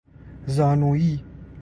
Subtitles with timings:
[0.47, 1.23] زانویی